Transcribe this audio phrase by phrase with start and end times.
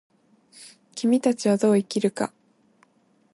[0.95, 2.33] 君たちはどう生きるか。